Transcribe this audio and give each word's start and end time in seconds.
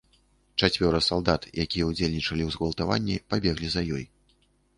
Чацвёра 0.61 1.01
салдат, 1.09 1.45
якія 1.65 1.85
ўдзельнічалі 1.91 2.43
ў 2.47 2.57
згвалтаванні, 2.57 3.19
пабеглі 3.29 3.67
за 3.77 3.81
ёй. 4.01 4.05